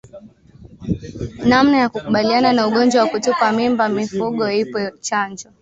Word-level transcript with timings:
Namna 1.45 1.77
yakukabiliana 1.77 2.51
na 2.53 2.65
ugonjwa 2.67 3.01
wa 3.01 3.09
kutupa 3.11 3.45
mimba 3.57 3.85
mifugo 3.95 4.43
ipwe 4.61 4.83
chanjo 5.05 5.47